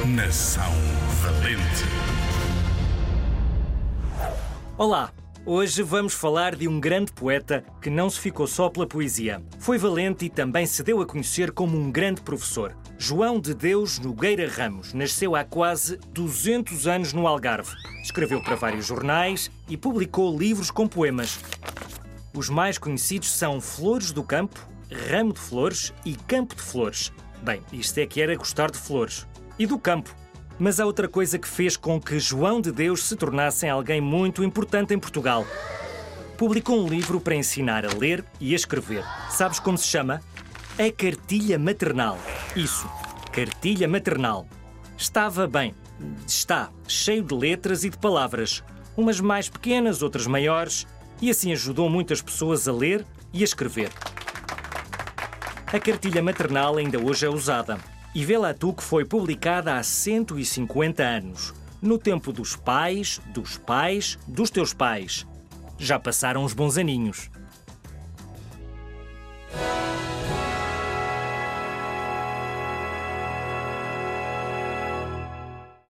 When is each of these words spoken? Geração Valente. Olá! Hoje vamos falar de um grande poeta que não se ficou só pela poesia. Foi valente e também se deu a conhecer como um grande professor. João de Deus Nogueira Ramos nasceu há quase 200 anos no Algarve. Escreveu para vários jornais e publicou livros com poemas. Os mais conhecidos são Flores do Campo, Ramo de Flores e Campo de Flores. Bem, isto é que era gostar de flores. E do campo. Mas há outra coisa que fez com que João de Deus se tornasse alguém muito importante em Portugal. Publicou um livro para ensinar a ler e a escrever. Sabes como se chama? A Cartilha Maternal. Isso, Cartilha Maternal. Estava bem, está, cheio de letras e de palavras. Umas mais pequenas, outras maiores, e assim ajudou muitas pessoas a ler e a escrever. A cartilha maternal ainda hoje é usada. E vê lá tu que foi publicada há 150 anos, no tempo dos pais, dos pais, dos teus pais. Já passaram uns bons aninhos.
Geração 0.00 0.72
Valente. 1.20 1.84
Olá! 4.78 5.12
Hoje 5.44 5.82
vamos 5.82 6.14
falar 6.14 6.56
de 6.56 6.66
um 6.66 6.80
grande 6.80 7.12
poeta 7.12 7.62
que 7.82 7.90
não 7.90 8.08
se 8.08 8.18
ficou 8.18 8.46
só 8.46 8.70
pela 8.70 8.86
poesia. 8.86 9.42
Foi 9.58 9.76
valente 9.76 10.24
e 10.24 10.30
também 10.30 10.64
se 10.64 10.82
deu 10.82 11.02
a 11.02 11.06
conhecer 11.06 11.52
como 11.52 11.76
um 11.76 11.92
grande 11.92 12.22
professor. 12.22 12.74
João 12.98 13.38
de 13.38 13.52
Deus 13.52 13.98
Nogueira 13.98 14.48
Ramos 14.48 14.94
nasceu 14.94 15.36
há 15.36 15.44
quase 15.44 15.98
200 16.14 16.86
anos 16.86 17.12
no 17.12 17.26
Algarve. 17.26 17.74
Escreveu 18.02 18.42
para 18.42 18.56
vários 18.56 18.86
jornais 18.86 19.50
e 19.68 19.76
publicou 19.76 20.36
livros 20.36 20.70
com 20.70 20.88
poemas. 20.88 21.38
Os 22.34 22.48
mais 22.48 22.78
conhecidos 22.78 23.30
são 23.30 23.60
Flores 23.60 24.12
do 24.12 24.22
Campo, 24.22 24.66
Ramo 25.10 25.34
de 25.34 25.40
Flores 25.40 25.92
e 26.06 26.14
Campo 26.14 26.54
de 26.54 26.62
Flores. 26.62 27.12
Bem, 27.42 27.60
isto 27.70 27.98
é 27.98 28.06
que 28.06 28.22
era 28.22 28.34
gostar 28.34 28.70
de 28.70 28.78
flores. 28.78 29.26
E 29.58 29.66
do 29.66 29.78
campo. 29.78 30.14
Mas 30.58 30.78
há 30.78 30.86
outra 30.86 31.08
coisa 31.08 31.38
que 31.38 31.48
fez 31.48 31.76
com 31.76 32.00
que 32.00 32.18
João 32.18 32.60
de 32.60 32.70
Deus 32.70 33.04
se 33.04 33.16
tornasse 33.16 33.66
alguém 33.66 34.00
muito 34.00 34.44
importante 34.44 34.92
em 34.92 34.98
Portugal. 34.98 35.46
Publicou 36.36 36.84
um 36.84 36.88
livro 36.88 37.20
para 37.20 37.34
ensinar 37.34 37.84
a 37.84 37.94
ler 37.94 38.24
e 38.40 38.52
a 38.52 38.56
escrever. 38.56 39.04
Sabes 39.30 39.58
como 39.58 39.78
se 39.78 39.86
chama? 39.86 40.20
A 40.78 40.92
Cartilha 40.92 41.58
Maternal. 41.58 42.18
Isso, 42.54 42.88
Cartilha 43.32 43.88
Maternal. 43.88 44.46
Estava 44.96 45.46
bem, 45.46 45.74
está, 46.26 46.70
cheio 46.86 47.22
de 47.22 47.34
letras 47.34 47.84
e 47.84 47.90
de 47.90 47.98
palavras. 47.98 48.62
Umas 48.96 49.20
mais 49.20 49.48
pequenas, 49.48 50.02
outras 50.02 50.26
maiores, 50.26 50.86
e 51.22 51.30
assim 51.30 51.52
ajudou 51.52 51.88
muitas 51.88 52.20
pessoas 52.20 52.66
a 52.66 52.72
ler 52.72 53.04
e 53.32 53.40
a 53.42 53.44
escrever. 53.44 53.90
A 55.72 55.78
cartilha 55.78 56.20
maternal 56.20 56.78
ainda 56.78 56.98
hoje 56.98 57.24
é 57.24 57.28
usada. 57.28 57.78
E 58.14 58.24
vê 58.24 58.36
lá 58.36 58.52
tu 58.52 58.72
que 58.72 58.82
foi 58.82 59.04
publicada 59.04 59.76
há 59.76 59.82
150 59.82 61.02
anos, 61.02 61.54
no 61.80 61.96
tempo 61.96 62.32
dos 62.32 62.56
pais, 62.56 63.20
dos 63.32 63.56
pais, 63.56 64.18
dos 64.26 64.50
teus 64.50 64.74
pais. 64.74 65.26
Já 65.78 65.98
passaram 65.98 66.44
uns 66.44 66.52
bons 66.52 66.76
aninhos. 66.76 67.30